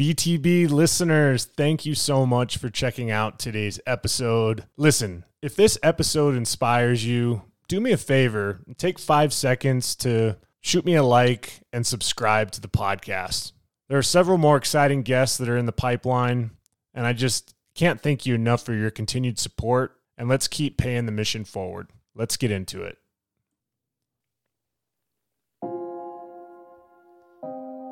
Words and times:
BTB 0.00 0.70
listeners, 0.70 1.44
thank 1.44 1.84
you 1.84 1.94
so 1.94 2.24
much 2.24 2.56
for 2.56 2.70
checking 2.70 3.10
out 3.10 3.38
today's 3.38 3.78
episode. 3.86 4.64
Listen, 4.78 5.26
if 5.42 5.54
this 5.54 5.76
episode 5.82 6.36
inspires 6.36 7.04
you, 7.04 7.42
do 7.68 7.82
me 7.82 7.92
a 7.92 7.98
favor, 7.98 8.60
take 8.78 8.98
five 8.98 9.30
seconds 9.30 9.94
to 9.96 10.38
shoot 10.62 10.86
me 10.86 10.94
a 10.94 11.02
like 11.02 11.60
and 11.70 11.86
subscribe 11.86 12.50
to 12.52 12.62
the 12.62 12.68
podcast. 12.68 13.52
There 13.90 13.98
are 13.98 14.02
several 14.02 14.38
more 14.38 14.56
exciting 14.56 15.02
guests 15.02 15.36
that 15.36 15.50
are 15.50 15.58
in 15.58 15.66
the 15.66 15.70
pipeline, 15.70 16.52
and 16.94 17.06
I 17.06 17.12
just 17.12 17.54
can't 17.74 18.00
thank 18.00 18.24
you 18.24 18.34
enough 18.34 18.62
for 18.62 18.72
your 18.72 18.90
continued 18.90 19.38
support. 19.38 19.98
And 20.16 20.30
let's 20.30 20.48
keep 20.48 20.78
paying 20.78 21.04
the 21.04 21.12
mission 21.12 21.44
forward. 21.44 21.88
Let's 22.14 22.38
get 22.38 22.50
into 22.50 22.84
it. 22.84 22.96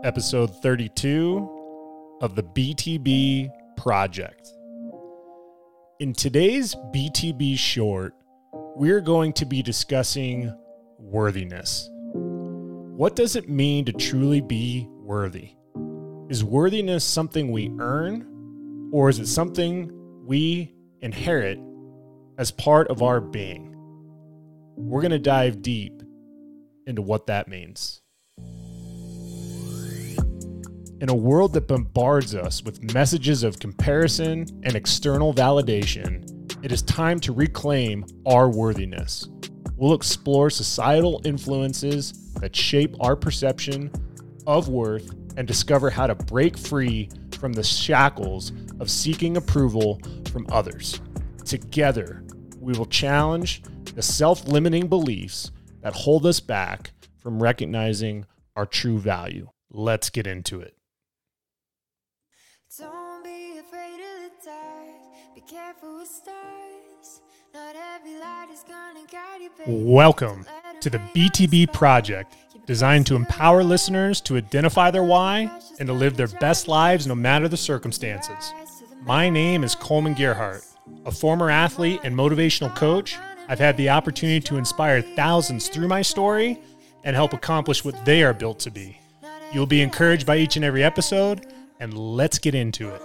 Episode 0.02 0.62
32 0.62 1.57
of 2.20 2.34
the 2.34 2.42
BTB 2.42 3.50
Project. 3.76 4.52
In 6.00 6.12
today's 6.12 6.74
BTB 6.92 7.56
short, 7.56 8.14
we're 8.74 9.00
going 9.00 9.32
to 9.34 9.46
be 9.46 9.62
discussing 9.62 10.52
worthiness. 10.98 11.88
What 12.12 13.14
does 13.14 13.36
it 13.36 13.48
mean 13.48 13.84
to 13.84 13.92
truly 13.92 14.40
be 14.40 14.88
worthy? 14.90 15.50
Is 16.28 16.42
worthiness 16.42 17.04
something 17.04 17.52
we 17.52 17.70
earn, 17.78 18.90
or 18.92 19.08
is 19.08 19.20
it 19.20 19.28
something 19.28 19.92
we 20.26 20.74
inherit 21.00 21.60
as 22.36 22.50
part 22.50 22.88
of 22.88 23.02
our 23.02 23.20
being? 23.20 23.74
We're 24.76 25.02
going 25.02 25.12
to 25.12 25.18
dive 25.20 25.62
deep 25.62 26.02
into 26.86 27.02
what 27.02 27.26
that 27.28 27.46
means. 27.46 28.02
In 31.00 31.10
a 31.10 31.14
world 31.14 31.52
that 31.52 31.68
bombards 31.68 32.34
us 32.34 32.64
with 32.64 32.92
messages 32.92 33.44
of 33.44 33.60
comparison 33.60 34.44
and 34.64 34.74
external 34.74 35.32
validation, 35.32 36.24
it 36.64 36.72
is 36.72 36.82
time 36.82 37.20
to 37.20 37.32
reclaim 37.32 38.04
our 38.26 38.50
worthiness. 38.50 39.28
We'll 39.76 39.94
explore 39.94 40.50
societal 40.50 41.20
influences 41.24 42.32
that 42.40 42.56
shape 42.56 42.96
our 42.98 43.14
perception 43.14 43.92
of 44.44 44.68
worth 44.68 45.14
and 45.36 45.46
discover 45.46 45.88
how 45.88 46.08
to 46.08 46.16
break 46.16 46.58
free 46.58 47.10
from 47.38 47.52
the 47.52 47.62
shackles 47.62 48.50
of 48.80 48.90
seeking 48.90 49.36
approval 49.36 50.00
from 50.32 50.48
others. 50.50 51.00
Together, 51.44 52.24
we 52.58 52.72
will 52.76 52.86
challenge 52.86 53.62
the 53.94 54.02
self 54.02 54.48
limiting 54.48 54.88
beliefs 54.88 55.52
that 55.82 55.94
hold 55.94 56.26
us 56.26 56.40
back 56.40 56.90
from 57.18 57.40
recognizing 57.40 58.26
our 58.56 58.66
true 58.66 58.98
value. 58.98 59.48
Let's 59.70 60.10
get 60.10 60.26
into 60.26 60.60
it. 60.60 60.77
Welcome 69.66 70.44
to 70.80 70.90
the 70.90 70.98
BTB 70.98 71.72
Project, 71.72 72.36
designed 72.66 73.06
to 73.06 73.16
empower 73.16 73.64
listeners 73.64 74.20
to 74.22 74.36
identify 74.36 74.90
their 74.90 75.04
why 75.04 75.50
and 75.78 75.86
to 75.86 75.94
live 75.94 76.18
their 76.18 76.28
best 76.28 76.68
lives 76.68 77.06
no 77.06 77.14
matter 77.14 77.48
the 77.48 77.56
circumstances. 77.56 78.52
My 79.02 79.30
name 79.30 79.64
is 79.64 79.74
Coleman 79.74 80.12
Gerhart. 80.12 80.64
A 81.06 81.10
former 81.10 81.50
athlete 81.50 82.00
and 82.04 82.14
motivational 82.14 82.74
coach, 82.76 83.16
I've 83.48 83.58
had 83.58 83.78
the 83.78 83.88
opportunity 83.88 84.40
to 84.40 84.58
inspire 84.58 85.00
thousands 85.00 85.68
through 85.68 85.88
my 85.88 86.02
story 86.02 86.60
and 87.04 87.16
help 87.16 87.32
accomplish 87.32 87.86
what 87.86 88.04
they 88.04 88.22
are 88.22 88.34
built 88.34 88.58
to 88.60 88.70
be. 88.70 88.98
You'll 89.54 89.64
be 89.64 89.80
encouraged 89.80 90.26
by 90.26 90.36
each 90.36 90.56
and 90.56 90.64
every 90.64 90.84
episode, 90.84 91.46
and 91.80 91.96
let's 91.96 92.38
get 92.38 92.54
into 92.54 92.94
it. 92.94 93.00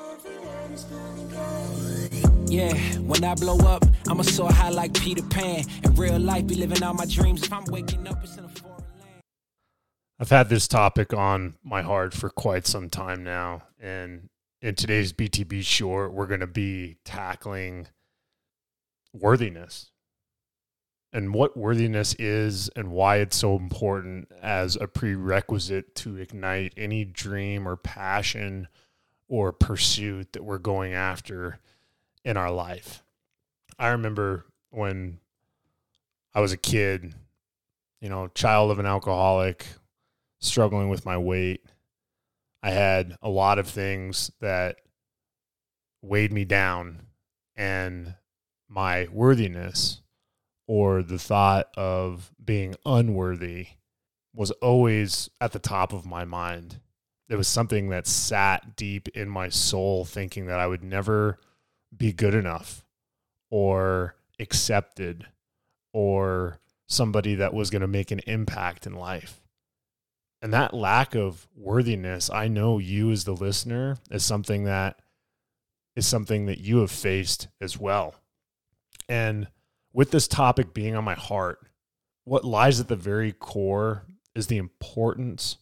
Yeah, 2.53 2.75
when 2.99 3.23
I 3.23 3.33
blow 3.33 3.57
up, 3.65 3.83
I'ma 4.07 4.21
soar 4.21 4.53
high 4.53 4.69
like 4.69 4.93
Peter 4.93 5.23
Pan. 5.23 5.65
In 5.83 5.95
real 5.95 6.19
life, 6.19 6.45
be 6.45 6.53
living 6.53 6.83
out 6.83 6.95
my 6.95 7.07
dreams. 7.07 7.41
If 7.41 7.51
I'm 7.51 7.63
waking 7.65 8.07
up, 8.07 8.23
it's 8.23 8.37
in 8.37 8.45
a 8.45 8.47
foreign 8.47 8.77
land. 8.99 9.23
I've 10.19 10.29
had 10.29 10.49
this 10.49 10.67
topic 10.67 11.15
on 11.15 11.55
my 11.63 11.81
heart 11.81 12.13
for 12.13 12.29
quite 12.29 12.67
some 12.67 12.91
time 12.91 13.23
now. 13.23 13.63
And 13.79 14.29
in 14.61 14.75
today's 14.75 15.13
BTB 15.13 15.65
short, 15.65 16.13
we're 16.13 16.27
going 16.27 16.41
to 16.41 16.47
be 16.47 16.97
tackling 17.03 17.87
worthiness 19.13 19.89
and 21.11 21.33
what 21.33 21.57
worthiness 21.57 22.13
is 22.19 22.69
and 22.75 22.91
why 22.91 23.17
it's 23.17 23.35
so 23.35 23.55
important 23.55 24.31
as 24.43 24.75
a 24.75 24.87
prerequisite 24.87 25.95
to 25.95 26.17
ignite 26.17 26.75
any 26.77 27.03
dream 27.03 27.67
or 27.67 27.77
passion 27.77 28.67
or 29.27 29.51
pursuit 29.51 30.33
that 30.33 30.43
we're 30.43 30.59
going 30.59 30.93
after 30.93 31.59
in 32.23 32.37
our 32.37 32.51
life. 32.51 33.03
I 33.77 33.89
remember 33.89 34.45
when 34.69 35.19
I 36.33 36.41
was 36.41 36.51
a 36.51 36.57
kid, 36.57 37.13
you 38.01 38.09
know, 38.09 38.27
child 38.27 38.71
of 38.71 38.79
an 38.79 38.85
alcoholic, 38.85 39.65
struggling 40.39 40.89
with 40.89 41.05
my 41.05 41.17
weight. 41.17 41.63
I 42.61 42.71
had 42.71 43.17
a 43.21 43.29
lot 43.29 43.59
of 43.59 43.67
things 43.67 44.31
that 44.39 44.77
weighed 46.01 46.33
me 46.33 46.45
down 46.45 47.07
and 47.55 48.15
my 48.67 49.07
worthiness 49.11 50.01
or 50.67 51.03
the 51.03 51.19
thought 51.19 51.67
of 51.77 52.31
being 52.43 52.75
unworthy 52.85 53.67
was 54.33 54.51
always 54.51 55.29
at 55.39 55.51
the 55.51 55.59
top 55.59 55.93
of 55.93 56.05
my 56.05 56.25
mind. 56.25 56.79
It 57.29 57.35
was 57.35 57.47
something 57.47 57.89
that 57.89 58.07
sat 58.07 58.75
deep 58.75 59.07
in 59.09 59.29
my 59.29 59.49
soul, 59.49 60.05
thinking 60.05 60.47
that 60.47 60.59
I 60.59 60.67
would 60.67 60.83
never 60.83 61.39
be 61.95 62.11
good 62.11 62.33
enough 62.33 62.85
or 63.49 64.15
accepted 64.39 65.27
or 65.93 66.59
somebody 66.87 67.35
that 67.35 67.53
was 67.53 67.69
going 67.69 67.81
to 67.81 67.87
make 67.87 68.11
an 68.11 68.21
impact 68.25 68.85
in 68.85 68.93
life. 68.93 69.41
And 70.41 70.53
that 70.53 70.73
lack 70.73 71.15
of 71.15 71.47
worthiness, 71.55 72.29
I 72.29 72.47
know 72.47 72.77
you 72.77 73.11
as 73.11 73.23
the 73.23 73.33
listener 73.33 73.97
is 74.11 74.25
something 74.25 74.65
that 74.65 74.99
is 75.95 76.07
something 76.07 76.47
that 76.47 76.59
you 76.59 76.79
have 76.79 76.91
faced 76.91 77.47
as 77.61 77.79
well. 77.79 78.15
And 79.07 79.47
with 79.93 80.11
this 80.11 80.27
topic 80.27 80.73
being 80.73 80.95
on 80.95 81.03
my 81.03 81.13
heart, 81.13 81.59
what 82.25 82.43
lies 82.43 82.79
at 82.79 82.87
the 82.87 82.95
very 82.95 83.31
core 83.31 84.05
is 84.35 84.47
the 84.47 84.57
importance 84.57 85.57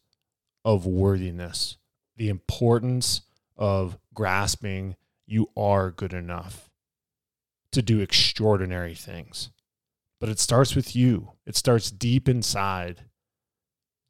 of 0.63 0.86
worthiness, 0.86 1.78
the 2.16 2.30
importance 2.30 3.22
of 3.58 3.98
grasping 4.13 4.96
you 5.31 5.50
are 5.56 5.92
good 5.92 6.14
enough 6.14 6.69
to 7.72 7.81
do 7.81 8.02
extraordinary 8.02 8.94
things. 8.94 9.50
But 10.19 10.28
it 10.28 10.40
starts 10.40 10.75
with 10.75 10.94
you, 10.94 11.31
it 11.46 11.56
starts 11.56 11.90
deep 11.90 12.28
inside, 12.28 13.06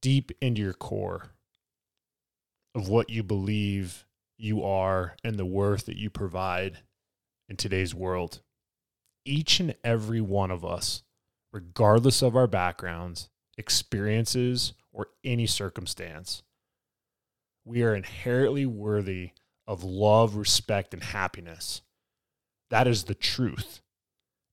deep 0.02 0.32
into 0.42 0.62
your 0.62 0.74
core 0.74 1.36
of 2.74 2.90
what 2.90 3.12
you 3.12 3.22
believe 3.22 4.06
you 4.38 4.64
are 4.64 5.16
and 5.24 5.38
the 5.38 5.46
worth 5.46 5.86
that 5.86 5.98
you 5.98 6.10
provide 6.10 6.80
in 7.48 7.56
today's 7.56 7.94
world. 7.94 8.42
Each 9.24 9.60
and 9.60 9.76
every 9.84 10.22
one 10.22 10.50
of 10.50 10.66
us, 10.66 11.04
regardless 11.54 12.24
of 12.24 12.36
our 12.36 12.48
backgrounds, 12.48 13.30
experiences, 13.60 14.74
or 14.92 15.10
any 15.24 15.46
circumstance, 15.46 16.42
we 17.64 17.84
are 17.84 17.94
inherently 17.94 18.66
worthy 18.66 19.34
of 19.68 19.84
love, 19.84 20.36
respect, 20.36 20.94
and 20.94 21.04
happiness. 21.04 21.82
That 22.70 22.88
is 22.88 23.06
the 23.06 23.16
truth. 23.16 23.82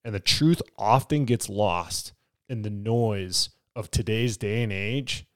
And 0.04 0.14
the 0.14 0.20
truth 0.20 0.62
often 0.76 1.24
gets 1.24 1.48
lost 1.48 2.12
in 2.48 2.62
the 2.62 2.70
noise 2.70 3.50
of 3.76 3.90
today's 3.90 4.36
day 4.36 4.62
and 4.62 4.72
age 4.72 5.26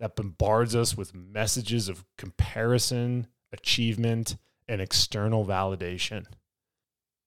that 0.00 0.16
bombards 0.16 0.74
us 0.74 0.96
with 0.96 1.14
messages 1.14 1.88
of 1.88 2.04
comparison, 2.18 3.26
achievement, 3.52 4.36
and 4.68 4.80
external 4.80 5.44
validation. 5.44 6.26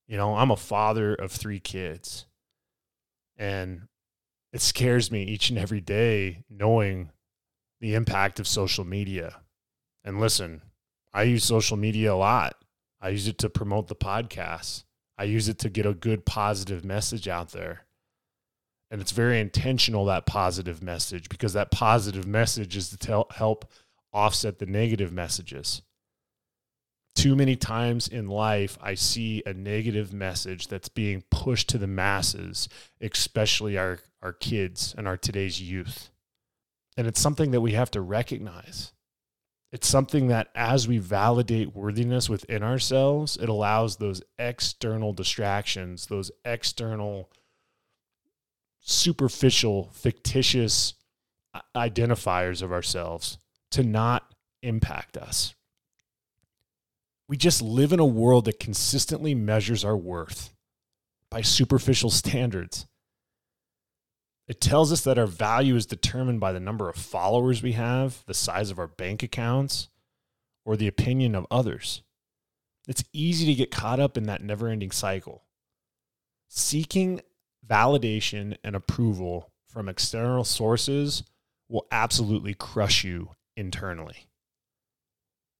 You 0.07 0.18
know, 0.18 0.35
I'm 0.35 0.51
a 0.51 0.57
father 0.57 1.13
of 1.13 1.31
three 1.31 1.59
kids, 1.59 2.25
and 3.38 3.88
it 4.51 4.62
scares 4.62 5.12
me 5.12 5.24
each 5.24 5.50
and 5.50 5.59
every 5.59 5.81
day 5.81 6.44
knowing 6.50 7.12
the 7.80 7.94
impact 7.94 8.39
of 8.39 8.47
social 8.47 8.83
media. 8.83 9.42
And 10.03 10.19
listen, 10.19 10.62
I 11.13 11.23
use 11.23 11.44
social 11.44 11.77
media 11.77 12.13
a 12.13 12.15
lot. 12.15 12.56
I 13.01 13.09
use 13.09 13.27
it 13.27 13.38
to 13.39 13.50
promote 13.50 13.88
the 13.88 13.95
podcast. 13.95 14.83
I 15.17 15.23
use 15.23 15.50
it 15.50 15.59
to 15.59 15.69
get 15.69 15.85
a 15.85 15.94
good 15.94 16.25
positive 16.25 16.85
message 16.85 17.27
out 17.27 17.51
there. 17.51 17.85
And 18.91 19.01
it's 19.01 19.11
very 19.11 19.39
intentional, 19.39 20.06
that 20.06 20.25
positive 20.25 20.81
message, 20.81 21.29
because 21.29 21.53
that 21.53 21.71
positive 21.71 22.25
message 22.25 22.75
is 22.75 22.89
to 22.89 22.97
tell, 22.97 23.27
help 23.31 23.71
offset 24.11 24.59
the 24.59 24.65
negative 24.65 25.11
messages. 25.11 25.81
Too 27.15 27.35
many 27.35 27.56
times 27.56 28.07
in 28.07 28.27
life, 28.27 28.77
I 28.81 28.95
see 28.95 29.44
a 29.45 29.53
negative 29.53 30.13
message 30.13 30.67
that's 30.67 30.89
being 30.89 31.23
pushed 31.29 31.69
to 31.69 31.77
the 31.77 31.88
masses, 31.88 32.69
especially 33.01 33.77
our, 33.77 34.00
our 34.21 34.33
kids 34.33 34.95
and 34.97 35.07
our 35.07 35.17
today's 35.17 35.61
youth. 35.61 36.11
And 36.97 37.07
it's 37.07 37.19
something 37.19 37.51
that 37.51 37.61
we 37.61 37.73
have 37.73 37.91
to 37.91 38.01
recognize 38.01 38.94
It's 39.71 39.88
something 39.88 40.27
that 40.27 40.50
as 40.56 40.88
we 40.88 40.98
validate 40.98 41.75
worthiness 41.75 42.27
within 42.27 42.63
ourselves, 42.63 43.38
it 43.38 43.50
allows 43.50 43.98
those 43.98 44.21
external 44.39 45.13
distractions, 45.13 46.07
those 46.07 46.31
external, 46.44 47.30
superficial, 48.80 49.89
fictitious 49.94 50.95
uh, 51.54 51.62
identifiers 51.75 52.63
of 52.63 52.71
ourselves 52.71 53.38
to 53.71 53.83
not 53.83 54.33
impact 54.63 55.18
us. 55.18 55.54
We 57.27 57.38
just 57.38 57.62
live 57.62 57.94
in 57.94 58.00
a 58.00 58.06
world 58.06 58.45
that 58.45 58.60
consistently 58.60 59.36
measures 59.36 59.86
our 59.86 59.95
worth 59.98 60.51
by 61.30 61.42
superficial 61.42 62.10
standards. 62.10 62.88
It 64.50 64.60
tells 64.60 64.92
us 64.92 65.01
that 65.01 65.19
our 65.19 65.28
value 65.28 65.75
is 65.75 65.86
determined 65.86 66.40
by 66.40 66.51
the 66.51 66.60
number 66.60 66.90
of 66.90 66.96
followers 66.96 67.62
we 67.62 67.74
have, 67.74 68.24
the 68.25 68.34
size 68.34 68.72
of 68.72 68.80
our 68.80 68.88
bank 68.88 69.22
accounts, 69.22 69.90
or 70.66 70.75
the 70.75 70.88
opinion 70.88 71.36
of 71.36 71.46
others. 71.51 72.01
It's 72.88 73.04
easy 73.13 73.46
to 73.46 73.54
get 73.54 73.69
caught 73.69 74.00
up 74.00 74.18
in 74.18 74.24
that 74.24 74.42
never 74.42 74.68
ending 74.68 74.90
cycle. 74.90 75.44
Seeking 76.48 77.22
validation 77.66 78.57
and 78.63 78.75
approval 78.75 79.51
from 79.68 79.88
external 79.88 80.44
sources 80.44 81.24
will 81.69 81.86
absolutely 81.92 82.56
crush 82.56 83.04
you 83.04 83.36
internally 83.56 84.30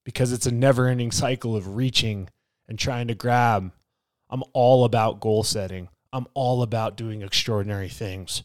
because 0.04 0.32
it's 0.32 0.46
a 0.46 0.52
never 0.52 0.88
ending 0.88 1.12
cycle 1.12 1.54
of 1.54 1.76
reaching 1.76 2.28
and 2.66 2.76
trying 2.76 3.06
to 3.06 3.14
grab. 3.14 3.70
I'm 4.28 4.42
all 4.52 4.84
about 4.84 5.20
goal 5.20 5.44
setting, 5.44 5.88
I'm 6.12 6.26
all 6.34 6.62
about 6.62 6.96
doing 6.96 7.22
extraordinary 7.22 7.88
things, 7.88 8.42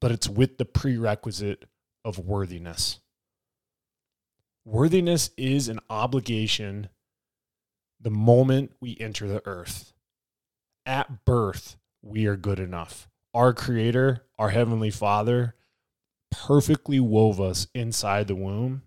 but 0.00 0.10
it's 0.10 0.28
with 0.28 0.58
the 0.58 0.64
prerequisite 0.64 1.64
of 2.04 2.18
worthiness. 2.18 3.00
Worthiness 4.64 5.30
is 5.36 5.68
an 5.68 5.80
obligation 5.88 6.88
the 8.00 8.10
moment 8.10 8.72
we 8.80 8.96
enter 9.00 9.28
the 9.28 9.46
earth. 9.46 9.92
At 10.84 11.24
birth, 11.24 11.76
we 12.02 12.26
are 12.26 12.36
good 12.36 12.60
enough. 12.60 13.08
Our 13.34 13.52
Creator, 13.52 14.26
our 14.38 14.50
Heavenly 14.50 14.90
Father, 14.90 15.54
perfectly 16.30 17.00
wove 17.00 17.40
us 17.40 17.66
inside 17.74 18.28
the 18.28 18.34
womb 18.34 18.82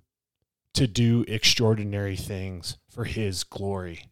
to 0.74 0.88
do 0.88 1.26
extraordinary 1.28 2.16
things 2.16 2.78
for 2.90 3.06
His 3.06 3.44
glory. 3.44 4.10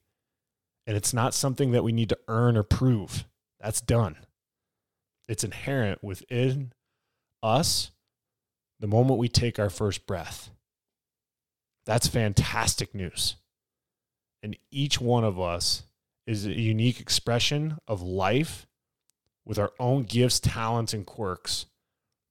And 0.86 0.96
it's 0.98 1.14
not 1.14 1.34
something 1.34 1.72
that 1.72 1.84
we 1.84 1.92
need 1.92 2.10
to 2.10 2.20
earn 2.28 2.58
or 2.58 2.64
prove. 2.64 3.26
That's 3.60 3.82
done. 3.82 4.18
It's 5.28 5.44
inherent 5.44 6.04
within 6.04 6.74
us 7.42 7.92
the 8.80 8.88
moment 8.88 9.19
we 9.19 9.30
take 9.30 9.60
our 9.60 9.69
first 9.69 10.06
breath. 10.06 10.50
That's 11.86 12.07
fantastic 12.07 12.94
news. 12.94 13.36
And 14.44 14.57
each 14.72 15.01
one 15.01 15.24
of 15.24 15.39
us 15.39 15.84
is 16.25 16.45
a 16.45 16.51
unique 16.51 17.00
expression 17.00 17.78
of 17.88 18.01
life 18.01 18.68
with 19.45 19.57
our 19.57 19.72
own 19.80 20.04
gifts, 20.04 20.39
talents, 20.39 20.94
and 20.94 21.06
quirks 21.06 21.66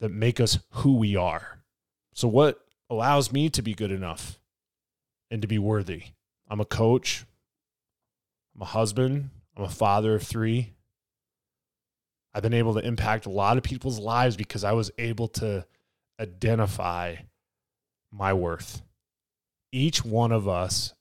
that 0.00 0.10
make 0.10 0.38
us 0.38 0.58
who 0.70 0.96
we 0.96 1.16
are. 1.16 1.60
So, 2.14 2.28
what 2.28 2.60
allows 2.90 3.32
me 3.32 3.48
to 3.50 3.62
be 3.62 3.74
good 3.74 3.90
enough 3.90 4.38
and 5.30 5.40
to 5.42 5.48
be 5.48 5.58
worthy? 5.58 6.04
I'm 6.48 6.60
a 6.60 6.66
coach, 6.66 7.24
I'm 8.54 8.62
a 8.62 8.66
husband, 8.66 9.30
I'm 9.56 9.64
a 9.64 9.70
father 9.70 10.16
of 10.16 10.22
three. 10.22 10.74
I've 12.36 12.42
been 12.42 12.52
able 12.52 12.74
to 12.74 12.86
impact 12.86 13.24
a 13.24 13.30
lot 13.30 13.56
of 13.56 13.62
people's 13.62 13.98
lives 13.98 14.36
because 14.36 14.62
I 14.62 14.72
was 14.72 14.90
able 14.98 15.28
to 15.28 15.64
identify 16.20 17.16
my 18.12 18.34
worth. 18.34 18.82
Each 19.72 20.04
one 20.04 20.32
of 20.32 20.46
us 20.46 20.92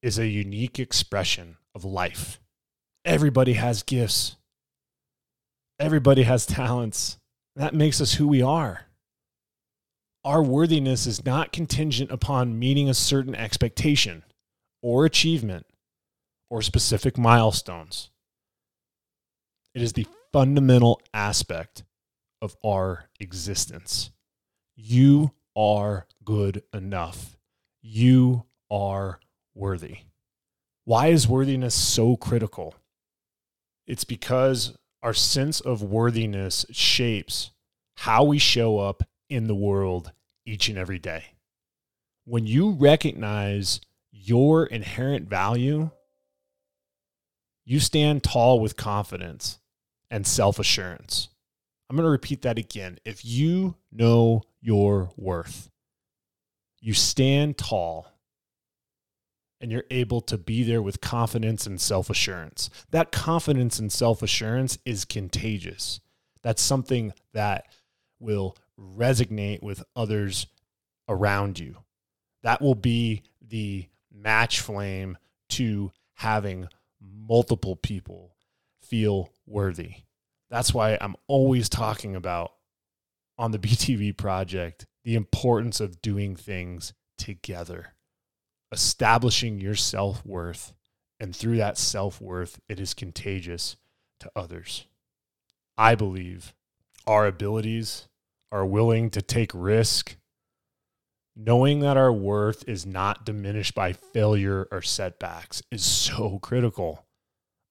is 0.00 0.18
a 0.18 0.26
unique 0.26 0.78
expression 0.78 1.58
of 1.74 1.84
life. 1.84 2.40
Everybody 3.04 3.52
has 3.52 3.82
gifts. 3.82 4.36
Everybody 5.78 6.22
has 6.22 6.46
talents. 6.46 7.18
That 7.56 7.74
makes 7.74 8.00
us 8.00 8.14
who 8.14 8.26
we 8.26 8.40
are. 8.40 8.86
Our 10.24 10.42
worthiness 10.42 11.06
is 11.06 11.22
not 11.22 11.52
contingent 11.52 12.10
upon 12.10 12.58
meeting 12.58 12.88
a 12.88 12.94
certain 12.94 13.34
expectation 13.34 14.24
or 14.82 15.04
achievement 15.04 15.66
or 16.48 16.62
specific 16.62 17.18
milestones. 17.18 18.10
It 19.74 19.82
is 19.82 19.92
the 19.92 20.06
fundamental 20.36 21.00
aspect 21.14 21.82
of 22.42 22.54
our 22.62 23.08
existence. 23.18 24.10
You 24.74 25.30
are 25.56 26.06
good 26.26 26.62
enough. 26.74 27.38
You 27.80 28.44
are 28.70 29.18
worthy. 29.54 30.00
Why 30.84 31.06
is 31.06 31.26
worthiness 31.26 31.74
so 31.74 32.18
critical? 32.18 32.74
It's 33.86 34.04
because 34.04 34.76
our 35.02 35.14
sense 35.14 35.60
of 35.60 35.82
worthiness 35.82 36.66
shapes 36.70 37.52
how 37.96 38.24
we 38.24 38.36
show 38.36 38.78
up 38.78 39.04
in 39.30 39.46
the 39.46 39.54
world 39.54 40.12
each 40.44 40.68
and 40.68 40.76
every 40.76 40.98
day. 40.98 41.24
When 42.26 42.46
you 42.46 42.72
recognize 42.72 43.80
your 44.12 44.66
inherent 44.66 45.30
value, 45.30 45.92
you 47.64 47.80
stand 47.80 48.22
tall 48.22 48.60
with 48.60 48.76
confidence 48.76 49.60
and 50.16 50.26
self 50.26 50.58
assurance. 50.58 51.28
I'm 51.88 51.96
going 51.96 52.06
to 52.06 52.10
repeat 52.10 52.40
that 52.42 52.58
again. 52.58 52.98
If 53.04 53.22
you 53.22 53.76
know 53.92 54.42
your 54.62 55.10
worth, 55.16 55.70
you 56.80 56.94
stand 56.94 57.58
tall 57.58 58.10
and 59.60 59.70
you're 59.70 59.84
able 59.90 60.22
to 60.22 60.38
be 60.38 60.62
there 60.62 60.80
with 60.80 61.02
confidence 61.02 61.66
and 61.66 61.78
self 61.78 62.08
assurance. 62.08 62.70
That 62.90 63.12
confidence 63.12 63.78
and 63.78 63.92
self 63.92 64.22
assurance 64.22 64.78
is 64.86 65.04
contagious. 65.04 66.00
That's 66.42 66.62
something 66.62 67.12
that 67.34 67.66
will 68.18 68.56
resonate 68.80 69.62
with 69.62 69.84
others 69.94 70.46
around 71.10 71.58
you. 71.58 71.76
That 72.42 72.62
will 72.62 72.74
be 72.74 73.22
the 73.46 73.86
match 74.10 74.62
flame 74.62 75.18
to 75.50 75.92
having 76.14 76.68
multiple 77.02 77.76
people 77.76 78.34
feel 78.80 79.28
worthy. 79.46 80.05
That's 80.50 80.72
why 80.72 80.98
I'm 81.00 81.16
always 81.26 81.68
talking 81.68 82.14
about 82.14 82.52
on 83.38 83.50
the 83.50 83.58
BTB 83.60 84.16
project 84.16 84.86
the 85.04 85.14
importance 85.14 85.80
of 85.80 86.02
doing 86.02 86.36
things 86.36 86.92
together 87.18 87.96
establishing 88.72 89.60
your 89.60 89.74
self 89.74 90.24
worth. 90.24 90.72
And 91.18 91.34
through 91.34 91.56
that 91.56 91.78
self 91.78 92.20
worth, 92.20 92.60
it 92.68 92.78
is 92.78 92.92
contagious 92.92 93.76
to 94.20 94.30
others. 94.36 94.86
I 95.78 95.94
believe 95.94 96.54
our 97.06 97.26
abilities 97.26 98.08
are 98.52 98.66
willing 98.66 99.10
to 99.10 99.22
take 99.22 99.50
risk, 99.54 100.16
knowing 101.34 101.80
that 101.80 101.96
our 101.96 102.12
worth 102.12 102.68
is 102.68 102.84
not 102.84 103.24
diminished 103.24 103.74
by 103.74 103.92
failure 103.92 104.68
or 104.70 104.82
setbacks 104.82 105.62
is 105.70 105.84
so 105.84 106.38
critical. 106.42 107.05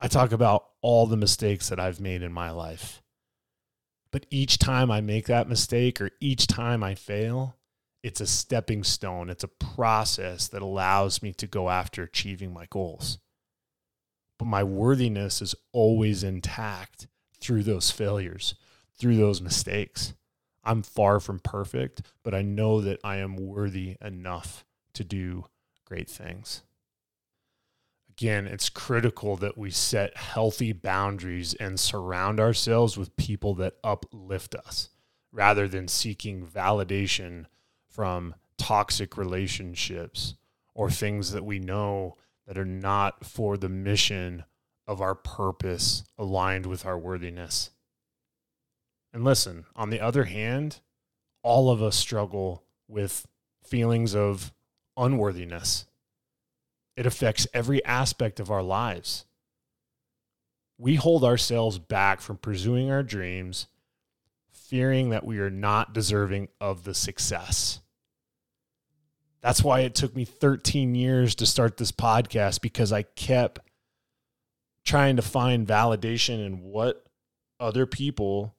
I 0.06 0.08
talk 0.08 0.34
about 0.34 0.68
all 0.82 1.08
the 1.08 1.18
mistakes 1.18 1.70
that 1.70 1.80
I've 1.80 2.00
made 2.00 2.22
in 2.22 2.32
my 2.32 2.52
life. 2.52 3.02
But 4.12 4.28
each 4.30 4.60
time 4.60 4.92
I 4.92 5.02
make 5.02 5.26
that 5.26 5.50
mistake 5.50 6.00
or 6.00 6.12
each 6.22 6.46
time 6.46 6.84
I 6.84 6.94
fail, 6.94 7.56
it's 8.04 8.22
a 8.22 8.28
stepping 8.28 8.84
stone, 8.84 9.32
it's 9.32 9.44
a 9.44 9.48
process 9.48 10.48
that 10.50 10.62
allows 10.62 11.24
me 11.24 11.34
to 11.34 11.48
go 11.48 11.72
after 11.72 12.04
achieving 12.04 12.54
my 12.54 12.68
goals. 12.70 13.18
But 14.38 14.46
my 14.46 14.64
worthiness 14.64 15.42
is 15.42 15.56
always 15.72 16.24
intact 16.24 17.08
through 17.42 17.64
those 17.64 17.90
failures, 17.90 18.54
through 19.00 19.18
those 19.18 19.42
mistakes. 19.42 20.14
I'm 20.64 20.84
far 20.84 21.20
from 21.20 21.40
perfect, 21.40 22.04
but 22.24 22.36
I 22.36 22.44
know 22.44 22.80
that 22.80 23.00
I 23.04 23.16
am 23.16 23.38
worthy 23.38 23.98
enough 24.02 24.66
to 24.94 25.04
do 25.04 25.46
great 25.84 26.12
things. 26.12 26.62
Again, 28.18 28.48
it's 28.48 28.70
critical 28.70 29.36
that 29.38 29.58
we 29.58 29.72
set 29.72 30.16
healthy 30.16 30.72
boundaries 30.72 31.54
and 31.56 31.78
surround 31.78 32.40
ourselves 32.40 32.98
with 32.98 33.16
people 33.18 33.56
that 33.56 33.76
uplift 33.84 34.56
us 34.56 34.90
rather 35.34 35.68
than 35.68 35.90
seeking 35.90 36.46
validation 36.46 37.46
from 37.90 38.36
toxic 38.58 39.18
relationships 39.18 40.36
or 40.74 40.90
things 40.90 41.32
that 41.32 41.44
we 41.44 41.60
know 41.60 42.16
that 42.48 42.58
are 42.58 42.64
not 42.66 43.26
for 43.26 43.58
the 43.58 43.70
mission 43.70 44.46
of 44.88 45.02
our 45.02 45.16
purpose 45.16 46.04
aligned 46.18 46.66
with 46.66 46.86
our 46.86 46.98
worthiness. 46.98 47.72
And 49.14 49.24
listen, 49.24 49.66
on 49.76 49.90
the 49.90 50.00
other 50.00 50.26
hand, 50.26 50.80
all 51.42 51.70
of 51.70 51.82
us 51.82 51.96
struggle 51.96 52.64
with 52.88 53.26
feelings 53.64 54.16
of 54.16 54.54
unworthiness. 54.96 55.86
It 56.98 57.06
affects 57.06 57.48
every 57.54 57.84
aspect 57.86 58.40
of 58.40 58.52
our 58.52 58.64
lives. 58.64 59.26
We 60.78 60.96
hold 60.96 61.24
ourselves 61.24 61.80
back 61.80 62.22
from 62.22 62.38
pursuing 62.38 62.92
our 62.92 63.04
dreams, 63.04 63.68
fearing 64.52 65.10
that 65.12 65.26
we 65.26 65.40
are 65.40 65.50
not 65.50 65.94
deserving 65.94 66.50
of 66.60 66.84
the 66.84 66.94
success 66.94 67.80
That's 69.42 69.64
why 69.64 69.82
it 69.82 69.96
took 69.96 70.16
me 70.16 70.26
13 70.26 70.96
years 70.96 71.36
to 71.36 71.46
start 71.46 71.78
this 71.78 71.92
podcast 71.92 72.62
because 72.62 72.92
I 72.92 73.04
kept 73.04 73.60
trying 74.86 75.18
to 75.18 75.22
find 75.22 75.68
validation 75.68 76.46
in 76.46 76.64
what 76.64 77.06
other 77.60 77.86
people 77.86 78.56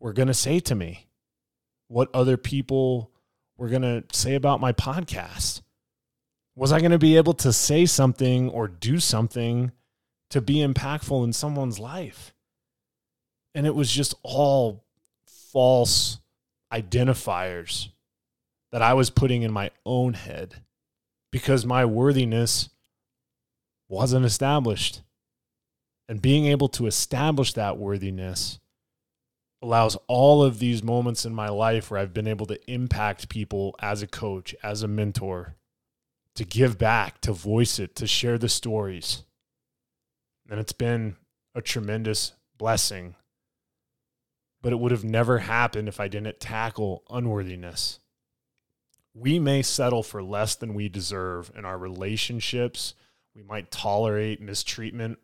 were 0.00 0.12
going 0.14 0.28
to 0.28 0.34
say 0.34 0.60
to 0.60 0.74
me, 0.74 1.08
what 1.88 2.08
other 2.14 2.36
people 2.36 3.10
were 3.58 3.68
going 3.68 3.82
to 3.82 4.04
say 4.12 4.34
about 4.34 4.60
my 4.60 4.72
podcast. 4.72 5.61
Was 6.54 6.72
I 6.72 6.80
going 6.80 6.90
to 6.90 6.98
be 6.98 7.16
able 7.16 7.34
to 7.34 7.52
say 7.52 7.86
something 7.86 8.50
or 8.50 8.68
do 8.68 8.98
something 8.98 9.72
to 10.30 10.40
be 10.40 10.56
impactful 10.56 11.24
in 11.24 11.32
someone's 11.32 11.78
life? 11.78 12.34
And 13.54 13.66
it 13.66 13.74
was 13.74 13.90
just 13.90 14.14
all 14.22 14.84
false 15.26 16.18
identifiers 16.72 17.88
that 18.70 18.82
I 18.82 18.94
was 18.94 19.10
putting 19.10 19.42
in 19.42 19.52
my 19.52 19.70
own 19.84 20.14
head 20.14 20.56
because 21.30 21.64
my 21.64 21.84
worthiness 21.84 22.70
wasn't 23.88 24.24
established. 24.24 25.02
And 26.08 26.20
being 26.20 26.46
able 26.46 26.68
to 26.70 26.86
establish 26.86 27.52
that 27.54 27.78
worthiness 27.78 28.58
allows 29.62 29.96
all 30.08 30.42
of 30.42 30.58
these 30.58 30.82
moments 30.82 31.24
in 31.24 31.34
my 31.34 31.48
life 31.48 31.90
where 31.90 32.00
I've 32.00 32.12
been 32.12 32.26
able 32.26 32.46
to 32.46 32.70
impact 32.70 33.28
people 33.28 33.74
as 33.78 34.02
a 34.02 34.06
coach, 34.06 34.54
as 34.62 34.82
a 34.82 34.88
mentor, 34.88 35.54
to 36.34 36.44
give 36.44 36.78
back, 36.78 37.20
to 37.22 37.32
voice 37.32 37.78
it, 37.78 37.94
to 37.96 38.06
share 38.06 38.38
the 38.38 38.48
stories. 38.48 39.24
And 40.50 40.58
it's 40.58 40.72
been 40.72 41.16
a 41.54 41.60
tremendous 41.60 42.32
blessing. 42.58 43.14
But 44.60 44.72
it 44.72 44.78
would 44.78 44.92
have 44.92 45.04
never 45.04 45.38
happened 45.38 45.88
if 45.88 45.98
I 45.98 46.08
didn't 46.08 46.40
tackle 46.40 47.04
unworthiness 47.10 47.98
we 49.14 49.38
may 49.38 49.62
settle 49.62 50.02
for 50.02 50.22
less 50.22 50.54
than 50.54 50.74
we 50.74 50.88
deserve 50.88 51.50
in 51.56 51.64
our 51.64 51.76
relationships. 51.76 52.94
We 53.34 53.42
might 53.42 53.70
tolerate 53.70 54.40
mistreatment 54.40 55.18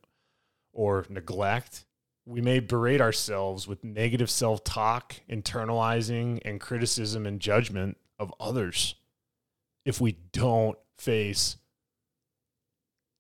or 0.72 1.06
neglect. 1.08 1.84
We 2.26 2.40
may 2.40 2.60
berate 2.60 3.00
ourselves 3.00 3.66
with 3.66 3.84
negative 3.84 4.30
self 4.30 4.62
talk, 4.62 5.16
internalizing, 5.30 6.40
and 6.44 6.60
criticism 6.60 7.26
and 7.26 7.40
judgment 7.40 7.96
of 8.18 8.34
others 8.38 8.94
if 9.84 10.00
we 10.00 10.12
don't 10.32 10.76
face 10.98 11.56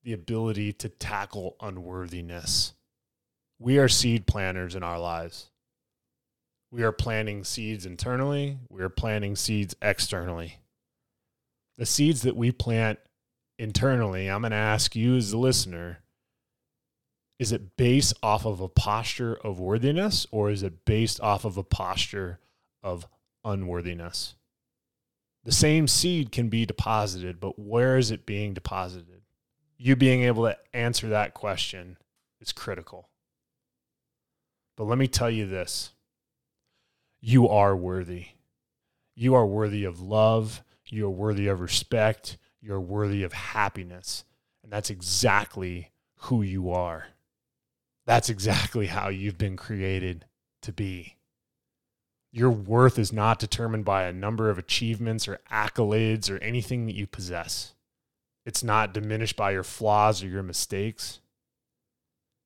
the 0.02 0.12
ability 0.12 0.72
to 0.74 0.88
tackle 0.88 1.56
unworthiness. 1.60 2.74
We 3.58 3.78
are 3.78 3.88
seed 3.88 4.26
planters 4.26 4.74
in 4.74 4.82
our 4.82 4.98
lives. 4.98 5.50
We 6.70 6.82
are 6.82 6.92
planting 6.92 7.44
seeds 7.44 7.86
internally, 7.86 8.58
we 8.68 8.82
are 8.82 8.90
planting 8.90 9.36
seeds 9.36 9.74
externally. 9.80 10.58
The 11.78 11.86
seeds 11.86 12.22
that 12.22 12.36
we 12.36 12.52
plant 12.52 12.98
internally, 13.58 14.28
I'm 14.28 14.42
going 14.42 14.50
to 14.50 14.56
ask 14.56 14.94
you 14.94 15.16
as 15.16 15.30
the 15.30 15.38
listener 15.38 16.00
is 17.38 17.52
it 17.52 17.76
based 17.76 18.14
off 18.22 18.44
of 18.44 18.60
a 18.60 18.68
posture 18.68 19.34
of 19.44 19.60
worthiness 19.60 20.26
or 20.32 20.50
is 20.50 20.62
it 20.62 20.84
based 20.84 21.20
off 21.20 21.44
of 21.44 21.56
a 21.56 21.62
posture 21.62 22.40
of 22.82 23.06
unworthiness? 23.44 24.34
The 25.44 25.52
same 25.52 25.86
seed 25.88 26.32
can 26.32 26.48
be 26.48 26.66
deposited, 26.66 27.40
but 27.40 27.58
where 27.58 27.96
is 27.96 28.10
it 28.10 28.26
being 28.26 28.54
deposited? 28.54 29.22
You 29.76 29.96
being 29.96 30.22
able 30.22 30.44
to 30.44 30.58
answer 30.74 31.08
that 31.08 31.34
question 31.34 31.96
is 32.40 32.52
critical. 32.52 33.08
But 34.76 34.84
let 34.84 34.98
me 34.98 35.08
tell 35.08 35.30
you 35.30 35.46
this 35.46 35.92
you 37.20 37.48
are 37.48 37.76
worthy. 37.76 38.28
You 39.14 39.34
are 39.34 39.46
worthy 39.46 39.84
of 39.84 40.00
love. 40.00 40.62
You 40.86 41.06
are 41.06 41.10
worthy 41.10 41.48
of 41.48 41.60
respect. 41.60 42.38
You're 42.60 42.80
worthy 42.80 43.22
of 43.22 43.32
happiness. 43.32 44.24
And 44.62 44.72
that's 44.72 44.90
exactly 44.90 45.90
who 46.22 46.42
you 46.42 46.70
are. 46.70 47.08
That's 48.06 48.28
exactly 48.28 48.86
how 48.86 49.08
you've 49.08 49.38
been 49.38 49.56
created 49.56 50.24
to 50.62 50.72
be. 50.72 51.17
Your 52.38 52.52
worth 52.52 53.00
is 53.00 53.12
not 53.12 53.40
determined 53.40 53.84
by 53.84 54.04
a 54.04 54.12
number 54.12 54.48
of 54.48 54.58
achievements 54.58 55.26
or 55.26 55.40
accolades 55.50 56.30
or 56.30 56.38
anything 56.38 56.86
that 56.86 56.94
you 56.94 57.08
possess. 57.08 57.74
It's 58.46 58.62
not 58.62 58.94
diminished 58.94 59.34
by 59.34 59.50
your 59.50 59.64
flaws 59.64 60.22
or 60.22 60.28
your 60.28 60.44
mistakes. 60.44 61.18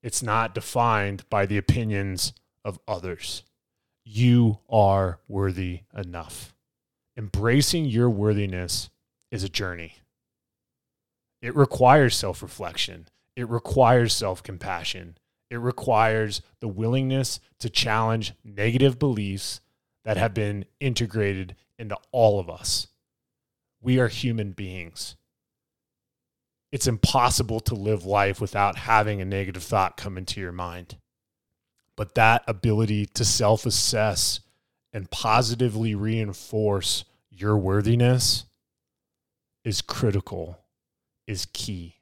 It's 0.03 0.23
not 0.23 0.55
defined 0.55 1.29
by 1.29 1.45
the 1.45 1.59
opinions 1.59 2.33
of 2.65 2.81
others 2.89 3.43
you 4.05 4.61
are 4.71 5.21
worthy 5.29 5.81
enough. 5.95 6.55
Embracing 7.17 7.85
your 7.85 8.09
worthiness 8.09 8.89
is 9.31 9.45
a 9.45 9.49
journey. 9.49 9.97
It 11.43 11.55
requires 11.55 12.17
self 12.17 12.41
reflection, 12.41 13.09
it 13.37 13.47
requires 13.47 14.15
self 14.15 14.43
compassion, 14.43 15.19
it 15.51 15.57
requires 15.57 16.41
the 16.61 16.69
willingness 16.69 17.41
to 17.59 17.69
challenge 17.69 18.33
negative 18.43 18.99
beliefs 18.99 19.61
that 20.05 20.17
have 20.17 20.35
been 20.35 20.65
integrated 20.81 21.55
into 21.79 21.97
all 22.11 22.39
of 22.39 22.51
us. 22.51 22.89
We 23.81 23.99
are 23.99 24.09
human 24.09 24.53
beings. 24.53 25.17
It's 26.71 26.87
impossible 26.87 27.61
to 27.61 27.75
live 27.75 28.05
life 28.05 28.41
without 28.41 28.77
having 28.77 29.21
a 29.21 29.27
negative 29.27 29.63
thought 29.63 29.97
come 29.97 30.17
into 30.17 30.41
your 30.41 30.53
mind. 30.53 30.97
But 31.97 32.15
that 32.15 32.43
ability 32.49 33.07
to 33.07 33.25
self 33.25 33.67
assess 33.67 34.41
and 34.93 35.11
positively 35.11 35.95
reinforce 35.95 37.05
your 37.31 37.57
worthiness 37.57 38.47
is 39.65 39.83
critical, 39.83 40.59
is 41.27 41.47
key. 41.53 41.97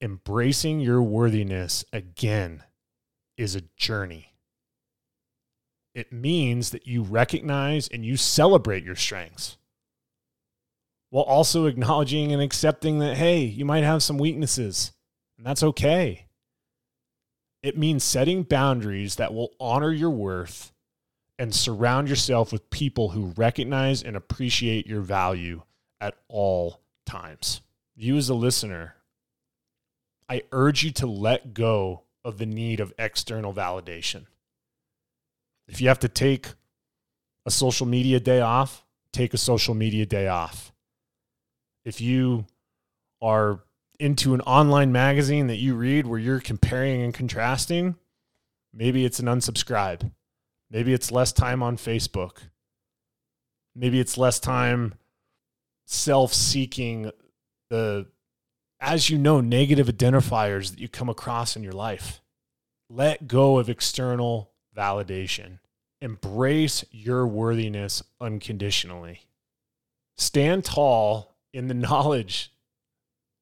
Embracing 0.00 0.80
your 0.80 1.00
worthiness 1.00 1.84
again 1.92 2.64
is 3.36 3.54
a 3.54 3.62
journey. 3.76 4.31
It 5.94 6.12
means 6.12 6.70
that 6.70 6.86
you 6.86 7.02
recognize 7.02 7.88
and 7.88 8.04
you 8.04 8.16
celebrate 8.16 8.84
your 8.84 8.96
strengths 8.96 9.58
while 11.10 11.24
also 11.24 11.66
acknowledging 11.66 12.32
and 12.32 12.40
accepting 12.40 12.98
that, 13.00 13.18
hey, 13.18 13.40
you 13.40 13.66
might 13.66 13.84
have 13.84 14.02
some 14.02 14.16
weaknesses, 14.16 14.92
and 15.36 15.46
that's 15.46 15.62
okay. 15.62 16.26
It 17.62 17.76
means 17.76 18.02
setting 18.02 18.44
boundaries 18.44 19.16
that 19.16 19.34
will 19.34 19.52
honor 19.60 19.92
your 19.92 20.08
worth 20.10 20.72
and 21.38 21.54
surround 21.54 22.08
yourself 22.08 22.50
with 22.50 22.70
people 22.70 23.10
who 23.10 23.34
recognize 23.36 24.02
and 24.02 24.16
appreciate 24.16 24.86
your 24.86 25.02
value 25.02 25.62
at 26.00 26.14
all 26.28 26.80
times. 27.04 27.60
You, 27.94 28.16
as 28.16 28.30
a 28.30 28.34
listener, 28.34 28.96
I 30.30 30.42
urge 30.50 30.82
you 30.82 30.92
to 30.92 31.06
let 31.06 31.52
go 31.52 32.04
of 32.24 32.38
the 32.38 32.46
need 32.46 32.80
of 32.80 32.94
external 32.98 33.52
validation. 33.52 34.24
If 35.68 35.80
you 35.80 35.88
have 35.88 36.00
to 36.00 36.08
take 36.08 36.48
a 37.46 37.50
social 37.50 37.86
media 37.86 38.20
day 38.20 38.40
off, 38.40 38.84
take 39.12 39.34
a 39.34 39.38
social 39.38 39.74
media 39.74 40.06
day 40.06 40.28
off. 40.28 40.72
If 41.84 42.00
you 42.00 42.46
are 43.20 43.64
into 43.98 44.34
an 44.34 44.40
online 44.42 44.92
magazine 44.92 45.46
that 45.46 45.56
you 45.56 45.74
read 45.74 46.06
where 46.06 46.18
you're 46.18 46.40
comparing 46.40 47.02
and 47.02 47.14
contrasting, 47.14 47.96
maybe 48.72 49.04
it's 49.04 49.20
an 49.20 49.26
unsubscribe. 49.26 50.10
Maybe 50.70 50.92
it's 50.92 51.12
less 51.12 51.32
time 51.32 51.62
on 51.62 51.76
Facebook. 51.76 52.38
Maybe 53.74 54.00
it's 54.00 54.18
less 54.18 54.40
time 54.40 54.94
self 55.86 56.32
seeking 56.32 57.10
the, 57.70 58.06
as 58.80 59.10
you 59.10 59.18
know, 59.18 59.40
negative 59.40 59.86
identifiers 59.86 60.70
that 60.70 60.80
you 60.80 60.88
come 60.88 61.08
across 61.08 61.56
in 61.56 61.62
your 61.62 61.72
life. 61.72 62.20
Let 62.88 63.28
go 63.28 63.58
of 63.58 63.68
external 63.68 64.51
validation. 64.76 65.58
Embrace 66.00 66.84
your 66.90 67.26
worthiness 67.26 68.02
unconditionally. 68.20 69.20
Stand 70.16 70.64
tall 70.64 71.34
in 71.52 71.68
the 71.68 71.74
knowledge 71.88 72.52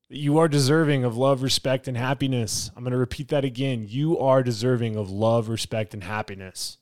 that 0.09 0.19
you 0.19 0.39
are 0.39 0.49
deserving 0.49 1.05
of 1.05 1.17
love, 1.17 1.43
respect, 1.43 1.89
and 1.89 1.97
happiness. 1.97 2.71
I'm 2.77 2.83
going 2.83 2.93
to 2.93 2.99
repeat 2.99 3.29
that 3.29 3.45
again. 3.45 3.87
You 3.89 4.19
are 4.19 4.43
deserving 4.43 4.97
of 4.97 5.11
love, 5.11 5.49
respect, 5.49 5.95
and 5.95 6.05
happiness. 6.05 6.79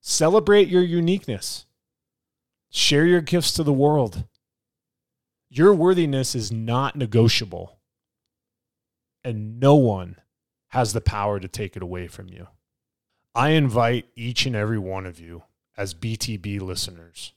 Celebrate 0.00 0.68
your 0.68 0.82
uniqueness. 0.82 1.66
Share 2.70 3.04
your 3.04 3.20
gifts 3.20 3.52
to 3.54 3.62
the 3.62 3.72
world. 3.72 4.24
Your 5.50 5.74
worthiness 5.74 6.34
is 6.34 6.52
not 6.52 6.94
negotiable, 6.94 7.78
and 9.24 9.58
no 9.58 9.74
one 9.74 10.16
has 10.68 10.92
the 10.92 11.00
power 11.00 11.40
to 11.40 11.48
take 11.48 11.74
it 11.76 11.82
away 11.82 12.06
from 12.06 12.28
you. 12.28 12.46
I 13.38 13.50
invite 13.50 14.08
each 14.16 14.46
and 14.46 14.56
every 14.56 14.80
one 14.80 15.06
of 15.06 15.20
you, 15.20 15.44
as 15.76 15.94
BTB 15.94 16.60
listeners, 16.60 17.34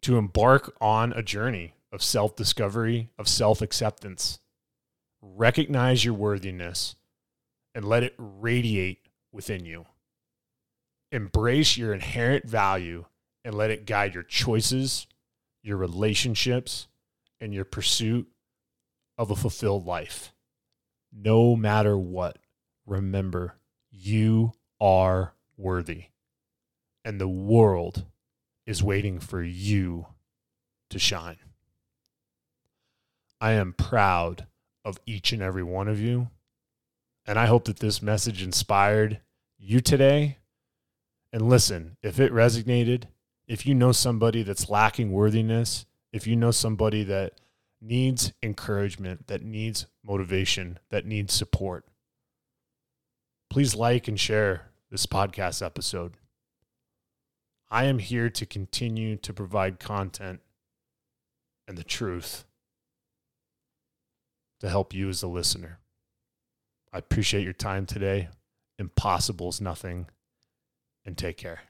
to 0.00 0.16
embark 0.16 0.74
on 0.80 1.12
a 1.12 1.22
journey 1.22 1.74
of 1.92 2.02
self 2.02 2.34
discovery, 2.34 3.10
of 3.18 3.28
self 3.28 3.60
acceptance. 3.60 4.38
Recognize 5.20 6.02
your 6.02 6.14
worthiness 6.14 6.96
and 7.74 7.84
let 7.84 8.04
it 8.04 8.14
radiate 8.16 9.06
within 9.30 9.66
you. 9.66 9.84
Embrace 11.12 11.76
your 11.76 11.92
inherent 11.92 12.46
value 12.46 13.04
and 13.44 13.54
let 13.54 13.70
it 13.70 13.84
guide 13.84 14.14
your 14.14 14.22
choices, 14.22 15.06
your 15.62 15.76
relationships, 15.76 16.88
and 17.38 17.52
your 17.52 17.66
pursuit 17.66 18.28
of 19.18 19.30
a 19.30 19.36
fulfilled 19.36 19.84
life. 19.84 20.32
No 21.12 21.54
matter 21.54 21.98
what, 21.98 22.38
remember 22.86 23.56
you 24.04 24.52
are 24.80 25.34
worthy, 25.56 26.06
and 27.04 27.20
the 27.20 27.28
world 27.28 28.04
is 28.66 28.82
waiting 28.82 29.18
for 29.18 29.42
you 29.42 30.06
to 30.90 30.98
shine. 30.98 31.38
I 33.40 33.52
am 33.52 33.72
proud 33.72 34.46
of 34.84 34.98
each 35.06 35.32
and 35.32 35.42
every 35.42 35.62
one 35.62 35.88
of 35.88 36.00
you. 36.00 36.28
And 37.26 37.38
I 37.38 37.46
hope 37.46 37.64
that 37.64 37.78
this 37.78 38.02
message 38.02 38.42
inspired 38.42 39.20
you 39.58 39.80
today. 39.80 40.38
And 41.32 41.48
listen, 41.48 41.96
if 42.02 42.20
it 42.20 42.32
resonated, 42.32 43.04
if 43.48 43.66
you 43.66 43.74
know 43.74 43.92
somebody 43.92 44.42
that's 44.42 44.68
lacking 44.68 45.10
worthiness, 45.10 45.86
if 46.12 46.26
you 46.26 46.36
know 46.36 46.50
somebody 46.50 47.02
that 47.04 47.40
needs 47.80 48.32
encouragement, 48.42 49.26
that 49.26 49.42
needs 49.42 49.86
motivation, 50.04 50.78
that 50.90 51.06
needs 51.06 51.32
support, 51.32 51.86
please 53.54 53.76
like 53.76 54.08
and 54.08 54.18
share 54.18 54.72
this 54.90 55.06
podcast 55.06 55.64
episode. 55.64 56.14
I 57.70 57.84
am 57.84 58.00
here 58.00 58.28
to 58.28 58.44
continue 58.44 59.14
to 59.18 59.32
provide 59.32 59.78
content 59.78 60.40
and 61.68 61.78
the 61.78 61.84
truth 61.84 62.46
to 64.58 64.68
help 64.68 64.92
you 64.92 65.08
as 65.08 65.22
a 65.22 65.28
listener. 65.28 65.78
I 66.92 66.98
appreciate 66.98 67.44
your 67.44 67.52
time 67.52 67.86
today. 67.86 68.28
Impossible 68.76 69.50
is 69.50 69.60
nothing, 69.60 70.08
and 71.06 71.16
take 71.16 71.36
care. 71.36 71.60